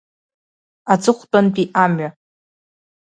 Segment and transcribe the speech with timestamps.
[0.93, 2.09] Аҵыхәтәантәи амҩа.